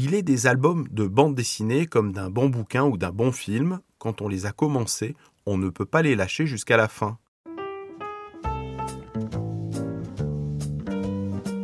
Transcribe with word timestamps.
Il 0.00 0.14
est 0.14 0.22
des 0.22 0.46
albums 0.46 0.86
de 0.92 1.08
bande 1.08 1.34
dessinée 1.34 1.86
comme 1.86 2.12
d'un 2.12 2.30
bon 2.30 2.48
bouquin 2.48 2.84
ou 2.84 2.96
d'un 2.96 3.10
bon 3.10 3.32
film. 3.32 3.80
Quand 3.98 4.22
on 4.22 4.28
les 4.28 4.46
a 4.46 4.52
commencés, 4.52 5.16
on 5.44 5.58
ne 5.58 5.70
peut 5.70 5.86
pas 5.86 6.02
les 6.02 6.14
lâcher 6.14 6.46
jusqu'à 6.46 6.76
la 6.76 6.86
fin. 6.86 7.18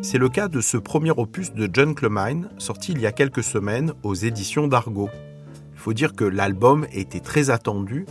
C'est 0.03 0.19
le 0.19 0.29
cas 0.29 0.49
de 0.49 0.61
ce 0.61 0.77
premier 0.77 1.13
opus 1.13 1.53
de 1.53 1.71
John 1.73 1.95
Clemine, 1.95 2.49
sorti 2.59 2.91
il 2.91 3.01
y 3.01 3.07
a 3.07 3.13
quelques 3.13 3.45
semaines 3.45 3.93
aux 4.03 4.17
éditions 4.17 4.67
d'Argo. 4.67 5.09
Il 5.75 5.79
faut 5.79 5.93
dire 5.93 6.17
que 6.17 6.25
l'album 6.25 6.89
était 6.93 7.21
très 7.21 7.51
attendu. 7.51 8.05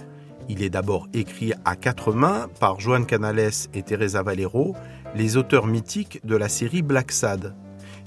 Il 0.47 0.63
est 0.63 0.69
d'abord 0.69 1.09
écrit 1.13 1.51
à 1.65 1.75
quatre 1.75 2.13
mains 2.13 2.47
par 2.61 2.79
Joan 2.79 3.05
Canales 3.05 3.51
et 3.73 3.83
Teresa 3.83 4.23
Valero, 4.23 4.73
les 5.15 5.35
auteurs 5.35 5.67
mythiques 5.67 6.25
de 6.25 6.37
la 6.37 6.47
série 6.47 6.81
Black 6.81 7.11
Sad. 7.11 7.53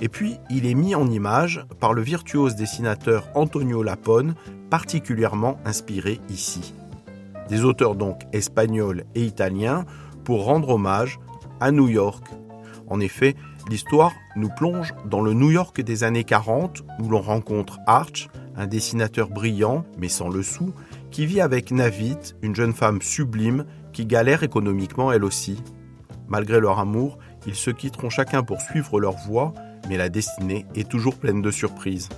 Et 0.01 0.09
puis, 0.09 0.39
il 0.51 0.67
est 0.67 0.75
mis 0.75 0.95
en 0.95 1.11
image 1.11 1.65
par 1.81 1.95
le 1.95 2.03
virtuose 2.03 2.55
dessinateur 2.55 3.29
Antonio 3.35 3.83
Lapone, 3.83 4.35
particulièrement 4.71 5.59
inspiré 5.65 6.21
ici. 6.29 6.75
Des 7.49 7.65
auteurs 7.65 7.95
donc 7.95 8.23
espagnols 8.33 9.05
et 9.15 9.23
italiens 9.23 9.85
pour 10.25 10.45
rendre 10.45 10.71
hommage 10.71 11.19
à 11.61 11.71
New 11.71 11.89
York. 11.89 12.25
En 12.89 13.01
effet, 13.01 13.35
L'histoire 13.69 14.13
nous 14.37 14.49
plonge 14.49 14.95
dans 15.07 15.21
le 15.21 15.33
New 15.33 15.51
York 15.51 15.81
des 15.81 16.05
années 16.05 16.23
40 16.23 16.85
où 17.01 17.09
l'on 17.09 17.21
rencontre 17.21 17.81
Arch, 17.89 18.29
un 18.55 18.69
dessinateur 18.69 19.29
brillant 19.29 19.85
mais 19.99 20.09
sans 20.09 20.29
le 20.29 20.45
sou, 20.45 20.73
qui 21.11 21.27
vit 21.27 21.41
avec 21.41 21.73
Navit, 21.73 22.35
une 22.43 22.55
jeune 22.55 22.75
femme 22.75 23.03
sublime 23.03 23.65
qui 23.93 24.07
galère 24.07 24.45
économiquement 24.45 25.11
elle 25.11 25.25
aussi. 25.25 25.61
Malgré 26.29 26.61
leur 26.61 26.79
amour, 26.79 27.19
ils 27.45 27.57
se 27.57 27.71
quitteront 27.71 28.09
chacun 28.09 28.45
pour 28.45 28.61
suivre 28.61 29.01
leur 29.01 29.17
voie, 29.17 29.53
mais 29.89 29.97
la 29.97 30.09
destinée 30.09 30.67
est 30.75 30.89
toujours 30.89 31.17
pleine 31.17 31.43
de 31.43 31.51
surprises. 31.51 32.09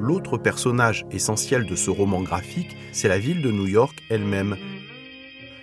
L'autre 0.00 0.38
personnage 0.38 1.04
essentiel 1.10 1.66
de 1.66 1.76
ce 1.76 1.90
roman 1.90 2.22
graphique, 2.22 2.76
c'est 2.92 3.08
la 3.08 3.18
ville 3.18 3.42
de 3.42 3.50
New 3.50 3.66
York 3.66 4.02
elle-même, 4.08 4.56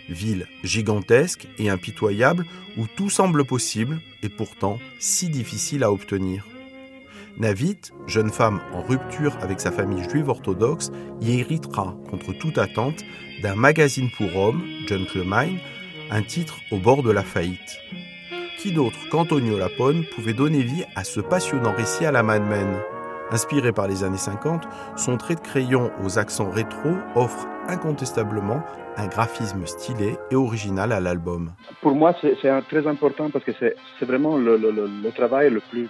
ville 0.09 0.47
gigantesque 0.63 1.47
et 1.57 1.69
impitoyable 1.69 2.45
où 2.77 2.85
tout 2.95 3.09
semble 3.09 3.45
possible 3.45 3.99
et 4.23 4.29
pourtant 4.29 4.79
si 4.99 5.29
difficile 5.29 5.83
à 5.83 5.91
obtenir. 5.91 6.45
Navit, 7.38 7.81
jeune 8.07 8.31
femme 8.31 8.61
en 8.73 8.81
rupture 8.81 9.38
avec 9.41 9.59
sa 9.59 9.72
famille 9.72 10.03
juive 10.09 10.29
orthodoxe, 10.29 10.91
y 11.22 11.39
héritera, 11.39 11.95
contre 12.09 12.33
toute 12.33 12.57
attente, 12.57 13.03
d'un 13.44 13.55
magazine 13.55 14.09
pour 14.17 14.35
hommes, 14.35 14.63
Clemine, 14.88 15.59
un 16.09 16.23
titre 16.23 16.57
au 16.72 16.77
bord 16.77 17.03
de 17.03 17.11
la 17.11 17.23
faillite. 17.23 17.79
Qui 18.58 18.72
d'autre 18.72 18.97
qu'Antonio 19.11 19.55
Lapone 19.59 20.03
pouvait 20.16 20.33
donner 20.33 20.63
vie 20.63 20.83
à 20.95 21.03
ce 21.03 21.19
passionnant 21.19 21.73
récit 21.73 22.08
à 22.08 22.11
la 22.11 22.23
Mad 22.23 22.41
Men? 22.41 22.80
Inspiré 23.30 23.72
par 23.72 23.88
les 23.88 24.03
années 24.03 24.17
50, 24.17 24.63
son 24.95 25.16
trait 25.17 25.36
de 25.36 25.41
crayon 25.41 25.91
aux 26.03 26.17
accents 26.17 26.50
rétro 26.50 26.89
offre 27.13 27.47
incontestablement 27.67 28.63
un 28.95 29.05
graphisme 29.05 29.63
stylé 29.67 30.16
et 30.31 30.35
original 30.35 30.91
à 30.91 31.00
l'album. 31.00 31.52
Pour 31.81 31.94
moi, 31.94 32.16
c'est 32.19 32.35
très 32.67 32.88
important 32.88 33.30
parce 33.30 33.45
que 33.45 33.52
c'est 33.59 34.05
vraiment 34.05 34.38
le, 34.38 35.11
travail 35.11 35.52
le 35.52 35.59
plus, 35.59 35.88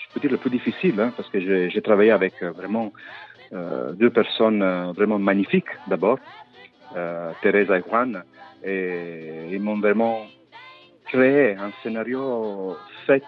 je 0.00 0.06
peux 0.12 0.20
dire, 0.20 0.32
le 0.32 0.38
plus 0.38 0.50
difficile, 0.50 0.98
hein, 0.98 1.12
parce 1.16 1.28
que 1.28 1.68
j'ai 1.70 1.82
travaillé 1.82 2.10
avec 2.10 2.34
euh, 2.42 2.50
vraiment 2.50 2.92
euh, 3.52 3.92
deux 3.92 4.10
personnes 4.10 4.62
euh, 4.62 4.90
vraiment 4.92 5.20
magnifiques 5.20 5.70
d'abord, 5.86 6.18
Teresa 7.42 7.78
et 7.78 7.82
Juan, 7.88 8.24
et 8.64 9.48
ils 9.50 9.60
m'ont 9.60 9.78
vraiment 9.78 10.26
créé 11.14 11.56
un 11.56 11.70
scénario 11.82 12.76
fait 13.06 13.22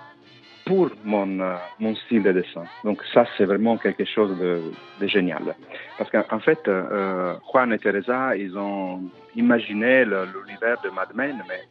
pour 0.65 0.91
mon, 1.05 1.39
euh, 1.39 1.55
mon 1.79 1.95
style 1.95 2.25
de 2.25 2.33
dessin. 2.33 2.65
Donc 2.83 3.01
ça, 3.15 3.25
c'est 3.37 3.45
vraiment 3.45 3.77
quelque 3.77 4.05
chose 4.05 4.37
de, 4.41 4.73
de 5.01 5.07
génial. 5.07 5.55
Parce 5.97 6.11
qu'en 6.11 6.41
fait, 6.41 6.63
euh, 6.67 7.35
Juan 7.49 7.73
et 7.73 7.79
Teresa, 7.79 8.37
ils 8.37 8.59
ont 8.59 9.03
imaginé 9.37 10.05
l'univers 10.05 10.79
de 10.83 10.91
Mad 10.91 11.11
Men, 11.15 11.37
mais 11.49 11.63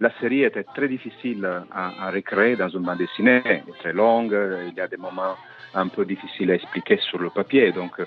la 0.00 0.10
série 0.20 0.44
était 0.44 0.64
très 0.76 0.88
difficile 0.88 1.46
à, 1.70 2.10
recréer 2.10 2.56
dans 2.56 2.70
une 2.70 2.84
bande 2.84 2.98
dessinée, 2.98 3.42
est 3.44 3.78
très 3.80 3.92
longue, 3.92 4.34
il 4.68 4.74
y 4.74 4.80
a 4.80 4.88
des 4.88 4.96
moments 4.96 5.36
un 5.74 5.88
peu 5.88 6.06
difficiles 6.06 6.50
à 6.52 6.54
expliquer 6.54 6.96
sur 7.08 7.18
le 7.18 7.28
papier. 7.28 7.72
Donc 7.72 8.00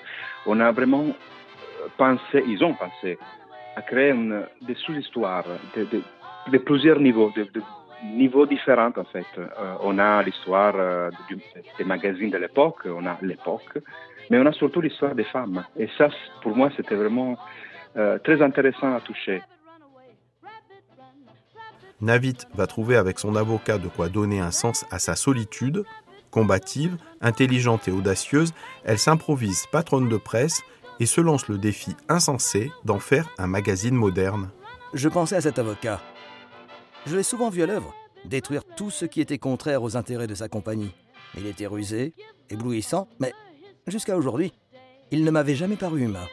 on 0.46 0.58
a 0.58 0.72
vraiment 0.72 1.06
pensé, 1.98 2.42
ils 2.48 2.64
ont 2.64 2.74
pensé 2.74 3.18
à 3.76 3.82
créer 3.82 4.10
une, 4.10 4.42
des 4.62 4.74
sous-histoires 4.74 5.44
de, 5.76 5.84
de, 5.84 6.02
de, 6.50 6.58
plusieurs 6.58 6.98
niveaux, 6.98 7.32
de, 7.36 7.46
niveaux 8.04 8.46
différents 8.46 8.92
en 8.96 9.04
fait. 9.04 9.26
Euh, 9.38 9.48
on 9.80 9.98
a 9.98 10.22
l'histoire 10.22 10.74
euh, 10.76 11.10
des 11.78 11.84
magazines 11.84 12.30
de 12.30 12.38
l'époque, 12.38 12.80
on 12.86 13.06
a 13.06 13.18
l'époque, 13.22 13.78
mais 14.30 14.38
on 14.38 14.46
a 14.46 14.52
surtout 14.52 14.80
l'histoire 14.80 15.14
des 15.14 15.24
femmes. 15.24 15.64
Et 15.76 15.88
ça, 15.98 16.08
pour 16.42 16.56
moi, 16.56 16.70
c'était 16.76 16.94
vraiment 16.94 17.36
euh, 17.96 18.18
très 18.18 18.42
intéressant 18.42 18.94
à 18.94 19.00
toucher. 19.00 19.42
Navit 22.00 22.38
va 22.54 22.66
trouver 22.66 22.96
avec 22.96 23.20
son 23.20 23.36
avocat 23.36 23.78
de 23.78 23.86
quoi 23.86 24.08
donner 24.08 24.40
un 24.40 24.50
sens 24.50 24.84
à 24.90 24.98
sa 24.98 25.14
solitude. 25.14 25.84
Combative, 26.32 26.96
intelligente 27.20 27.86
et 27.88 27.92
audacieuse, 27.92 28.52
elle 28.84 28.98
s'improvise 28.98 29.66
patronne 29.70 30.08
de 30.08 30.16
presse 30.16 30.62
et 30.98 31.06
se 31.06 31.20
lance 31.20 31.48
le 31.48 31.58
défi 31.58 31.94
insensé 32.08 32.72
d'en 32.84 32.98
faire 32.98 33.28
un 33.38 33.46
magazine 33.46 33.94
moderne. 33.94 34.50
Je 34.94 35.08
pensais 35.08 35.36
à 35.36 35.40
cet 35.40 35.58
avocat. 35.58 36.00
Je 37.06 37.16
l'ai 37.16 37.22
souvent 37.22 37.50
vu 37.50 37.62
à 37.62 37.66
l'œuvre, 37.66 37.94
détruire 38.24 38.62
tout 38.64 38.90
ce 38.90 39.04
qui 39.04 39.20
était 39.20 39.38
contraire 39.38 39.82
aux 39.82 39.96
intérêts 39.96 40.28
de 40.28 40.34
sa 40.34 40.48
compagnie. 40.48 40.94
Il 41.36 41.46
était 41.46 41.66
rusé, 41.66 42.14
éblouissant, 42.48 43.08
mais 43.18 43.32
jusqu'à 43.86 44.16
aujourd'hui, 44.16 44.52
il 45.10 45.24
ne 45.24 45.30
m'avait 45.30 45.56
jamais 45.56 45.76
paru 45.76 46.02
humain. 46.02 46.26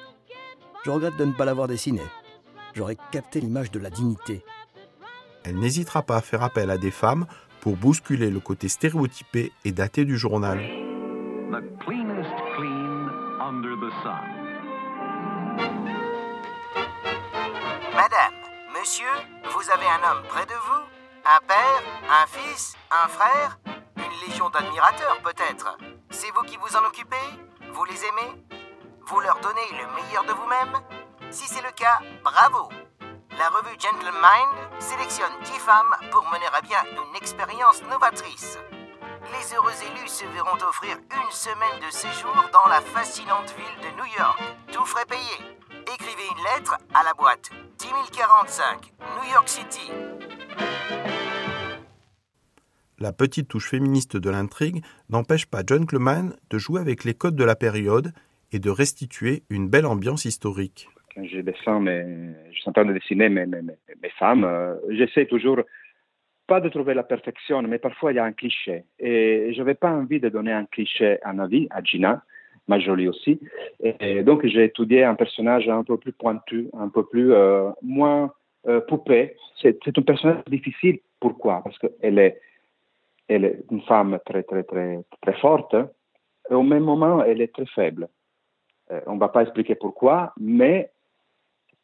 Je 0.85 0.91
regrette 0.91 1.17
de 1.17 1.25
ne 1.25 1.33
pas 1.33 1.45
l'avoir 1.45 1.67
dessiné. 1.67 2.01
J'aurais 2.75 2.97
capté 3.11 3.41
l'image 3.41 3.71
de 3.71 3.79
la 3.79 3.89
dignité. 3.89 4.43
Elle 5.43 5.57
n'hésitera 5.57 6.03
pas 6.03 6.17
à 6.17 6.21
faire 6.21 6.43
appel 6.43 6.69
à 6.69 6.77
des 6.77 6.91
femmes 6.91 7.25
pour 7.61 7.75
bousculer 7.75 8.29
le 8.29 8.39
côté 8.39 8.67
stéréotypé 8.67 9.51
et 9.65 9.71
daté 9.71 10.05
du 10.05 10.17
journal. 10.17 10.59
Madame, 17.95 18.33
monsieur, 18.79 19.05
vous 19.59 19.69
avez 19.71 19.87
un 19.87 20.09
homme 20.09 20.23
près 20.29 20.45
de 20.45 20.53
vous 20.53 20.81
Un 21.25 21.39
père 21.45 21.83
Un 22.09 22.25
fils 22.27 22.77
Un 22.91 23.09
frère 23.09 23.57
Une 23.97 24.27
légion 24.27 24.49
d'admirateurs 24.49 25.19
peut-être. 25.21 25.77
C'est 26.11 26.31
vous 26.31 26.43
qui 26.43 26.55
vous 26.55 26.77
en 26.77 26.85
occupez 26.85 27.17
Vous 27.73 27.83
les 27.83 28.05
aimez 28.05 28.45
Vous 29.01 29.19
leur 29.19 29.37
donnez 29.41 29.69
le 29.71 30.01
meilleur 30.01 30.23
de 30.23 30.31
vous-même. 30.31 30.81
Si 31.29 31.45
c'est 31.45 31.61
le 31.61 31.71
cas, 31.71 31.99
bravo. 32.23 32.69
La 33.37 33.49
revue 33.49 33.77
Gentleman 33.77 34.47
sélectionne 34.79 35.37
10 35.43 35.51
femmes 35.59 35.95
pour 36.09 36.25
mener 36.29 36.47
à 36.53 36.61
bien 36.61 36.81
une 36.93 37.15
expérience 37.17 37.83
novatrice. 37.83 38.57
Les 39.33 39.55
heureux 39.55 39.75
élus 39.91 40.07
se 40.07 40.25
verront 40.27 40.57
offrir 40.69 40.95
une 40.95 41.31
semaine 41.31 41.79
de 41.85 41.91
séjour 41.91 42.33
dans 42.53 42.69
la 42.69 42.79
fascinante 42.79 43.53
ville 43.57 43.91
de 43.91 43.97
New 43.97 44.05
York, 44.17 44.41
tout 44.71 44.85
frais 44.85 45.05
payé. 45.05 45.59
Écrivez 45.93 46.27
une 46.31 46.43
lettre 46.45 46.77
à 46.93 47.03
la 47.03 47.13
boîte 47.13 47.49
10045, 47.79 48.91
New 48.99 49.31
York 49.31 49.47
City. 49.47 49.89
La 52.99 53.13
petite 53.13 53.47
touche 53.47 53.69
féministe 53.69 54.17
de 54.17 54.29
l'intrigue 54.29 54.83
n'empêche 55.09 55.45
pas 55.45 55.61
John 55.65 55.85
Cleman 55.85 56.33
de 56.49 56.57
jouer 56.57 56.81
avec 56.81 57.05
les 57.05 57.13
codes 57.13 57.37
de 57.37 57.45
la 57.45 57.55
période 57.55 58.11
et 58.51 58.59
de 58.59 58.69
restituer 58.69 59.43
une 59.49 59.69
belle 59.69 59.85
ambiance 59.85 60.25
historique. 60.25 60.89
Quand 61.15 61.23
je 61.23 61.39
dessine, 61.39 61.79
mais 61.79 62.05
je 62.51 62.59
suis 62.59 62.69
en 62.69 62.73
train 62.73 62.83
de 62.83 62.91
dessiner 62.91 63.29
mes, 63.29 63.45
mes, 63.45 63.61
mes 63.61 64.09
femmes, 64.19 64.43
euh, 64.43 64.75
j'essaie 64.89 65.25
toujours 65.25 65.61
pas 66.47 66.59
de 66.59 66.67
trouver 66.67 66.93
la 66.93 67.03
perfection, 67.03 67.61
mais 67.61 67.79
parfois 67.79 68.11
il 68.11 68.15
y 68.15 68.19
a 68.19 68.25
un 68.25 68.33
cliché. 68.33 68.83
Et 68.99 69.53
je 69.53 69.57
n'avais 69.57 69.75
pas 69.75 69.91
envie 69.91 70.19
de 70.19 70.27
donner 70.27 70.51
un 70.51 70.65
cliché 70.65 71.19
à 71.23 71.31
Navi, 71.31 71.69
à 71.69 71.81
Gina, 71.81 72.23
ma 72.69 72.79
jolie 72.79 73.09
aussi. 73.09 73.39
Et, 73.81 74.23
donc 74.23 74.45
j'ai 74.45 74.63
étudié 74.65 75.03
un 75.03 75.15
personnage 75.15 75.67
un 75.67 75.83
peu 75.83 75.97
plus 75.97 76.13
pointu, 76.13 76.69
un 76.73 76.87
peu 76.87 77.03
plus 77.05 77.33
euh, 77.33 77.69
moins 77.81 78.31
euh, 78.67 78.79
poupée. 78.79 79.35
C'est, 79.61 79.75
un 79.85 80.01
personnage 80.01 80.45
difficile. 80.47 80.99
Pourquoi? 81.19 81.61
Parce 81.63 81.77
qu'elle 81.79 82.19
est, 82.19 82.39
elle 83.27 83.43
est 83.43 83.59
une 83.71 83.81
femme 83.81 84.19
très, 84.25 84.43
très, 84.43 84.63
très, 84.63 84.99
très 85.21 85.33
forte, 85.33 85.75
et 86.49 86.53
au 86.53 86.63
même 86.63 86.83
moment, 86.83 87.23
elle 87.23 87.41
est 87.41 87.53
très 87.53 87.65
faible. 87.65 88.07
Euh, 88.91 89.01
on 89.07 89.15
ne 89.15 89.19
va 89.19 89.29
pas 89.29 89.41
expliquer 89.41 89.75
pourquoi, 89.75 90.33
mais 90.39 90.91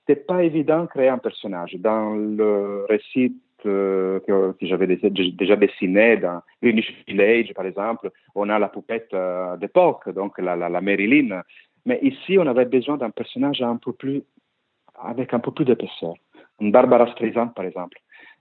c'est 0.07 0.25
pas 0.27 0.43
évident 0.43 0.81
de 0.83 0.87
créer 0.87 1.09
un 1.09 1.17
personnage. 1.17 1.73
Dans 1.75 2.15
le 2.15 2.85
récit 2.87 3.35
que, 3.65 4.55
j'avais 4.61 4.87
déjà 4.87 5.55
dessiné 5.55 6.17
dans 6.17 6.41
Greenwich 6.61 6.93
Village, 7.07 7.53
par 7.53 7.65
exemple, 7.65 8.11
on 8.35 8.49
a 8.49 8.59
la 8.59 8.69
poupette 8.69 9.13
euh, 9.13 9.57
d'époque, 9.57 10.09
donc 10.09 10.37
la, 10.37 10.55
la, 10.55 10.69
la, 10.69 10.81
Marilyn. 10.81 11.41
Mais 11.85 11.99
ici, 12.01 12.37
on 12.37 12.47
avait 12.47 12.65
besoin 12.65 12.97
d'un 12.97 13.09
personnage 13.09 13.61
avec 13.61 15.33
un 15.33 15.39
peu 15.39 15.51
plus 15.51 15.65
d'épaisseur. 15.65 16.13
Une 16.59 16.71
Barbara 16.71 17.11
Streisand, 17.11 17.49
par 17.49 17.65
exemple. 17.65 17.97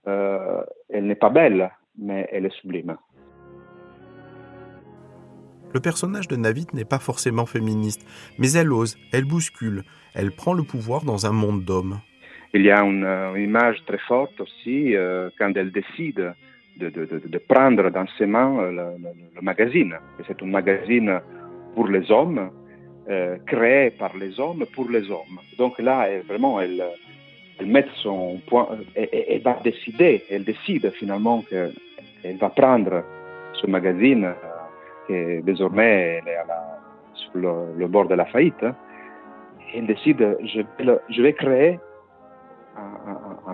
Euh, 0.07 0.63
elle 0.89 1.07
n'est 1.07 1.15
pas 1.15 1.29
belle, 1.29 1.71
mais 1.97 2.27
elle 2.31 2.45
est 2.45 2.55
sublime. 2.61 2.95
Le 5.73 5.79
personnage 5.81 6.27
de 6.27 6.37
Navit 6.37 6.67
n'est 6.73 6.85
pas 6.85 6.99
forcément 6.99 7.45
féministe, 7.45 8.05
mais 8.37 8.51
elle 8.53 8.71
ose, 8.71 8.97
elle 9.11 9.25
bouscule, 9.25 9.83
elle 10.13 10.31
prend 10.31 10.53
le 10.53 10.63
pouvoir 10.63 11.03
dans 11.03 11.25
un 11.25 11.33
monde 11.33 11.65
d'hommes. 11.65 11.99
Il 12.55 12.61
y 12.61 12.71
a 12.71 12.81
une, 12.83 13.05
image 13.37 13.83
très 13.85 13.97
forte 13.97 14.39
aussi 14.39 14.95
euh, 14.95 15.29
quand 15.37 15.51
elle 15.57 15.73
décide 15.73 16.33
de, 16.77 17.37
prendre 17.49 17.89
dans 17.89 18.07
ses 18.17 18.25
mains 18.25 18.71
le, 18.71 18.91
le, 19.35 19.41
magazine. 19.41 19.93
C'est 20.25 20.41
un 20.41 20.45
magazine 20.45 21.19
pour 21.75 21.89
les 21.89 22.09
hommes, 22.09 22.49
euh, 23.09 23.35
créé 23.45 23.91
par 23.91 24.15
les 24.15 24.39
hommes 24.39 24.63
pour 24.73 24.89
les 24.89 25.11
hommes. 25.11 25.37
Donc 25.57 25.79
là, 25.79 26.07
vraiment, 26.29 26.61
elle, 26.61 26.81
va 29.43 29.59
décider, 29.61 30.23
elle 30.31 30.45
décide 30.45 30.89
finalement 30.91 31.43
qu'elle 31.49 32.37
va 32.37 32.49
prendre 32.51 33.03
ce 33.59 33.67
magazine, 33.67 34.23
euh, 35.09 35.41
que 35.41 35.41
désormais 35.41 36.21
est 36.25 37.15
sur 37.15 37.31
le, 37.35 37.87
bord 37.87 38.07
de 38.07 38.15
la 38.15 38.25
faillite. 38.27 38.65
Elle 39.75 39.87
décide, 39.87 40.37
je 40.41 41.21
vais 41.21 41.33
créer 41.33 41.79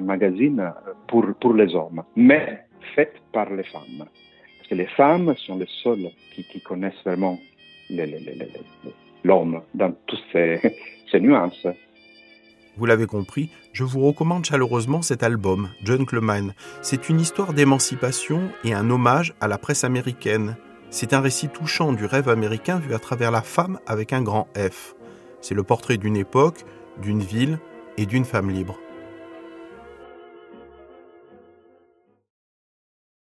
magazine 0.05 0.73
pour, 1.07 1.25
pour 1.39 1.53
les 1.53 1.73
hommes, 1.75 2.03
mais 2.15 2.65
fait 2.95 3.13
par 3.31 3.49
les 3.49 3.63
femmes. 3.63 4.05
Parce 4.05 4.69
que 4.69 4.75
les 4.75 4.87
femmes 4.87 5.33
sont 5.37 5.57
les 5.57 5.67
seules 5.83 6.09
qui, 6.33 6.61
connaissent 6.61 7.03
vraiment 7.05 7.37
l'homme 9.23 9.61
dans 9.73 9.91
toutes 10.07 10.23
ses, 10.31 10.59
nuances. 11.19 11.67
Vous 12.77 12.85
l'avez 12.85 13.05
compris, 13.05 13.49
je 13.73 13.83
vous 13.83 13.99
recommande 14.01 14.45
chaleureusement 14.45 15.01
cet 15.01 15.23
album, 15.23 15.69
Clemine. 16.07 16.53
C'est 16.81 17.09
une 17.09 17.19
histoire 17.19 17.53
d'émancipation 17.53 18.49
et 18.63 18.73
un 18.73 18.89
hommage 18.89 19.33
à 19.41 19.47
la 19.47 19.57
presse 19.57 19.83
américaine. 19.83 20.55
C'est 20.89 21.13
un 21.13 21.21
récit 21.21 21.49
touchant 21.49 21.93
du 21.93 22.05
rêve 22.05 22.29
américain 22.29 22.79
vu 22.79 22.93
à 22.93 22.99
travers 22.99 23.31
la 23.31 23.41
femme 23.41 23.79
avec 23.87 24.13
un 24.13 24.21
grand 24.21 24.47
F. 24.57 24.95
C'est 25.41 25.55
le 25.55 25.63
portrait 25.63 25.97
d'une 25.97 26.17
époque, 26.17 26.63
d'une 27.01 27.21
ville 27.21 27.59
et 27.97 28.05
d'une 28.05 28.25
femme 28.25 28.49
libre. 28.49 28.77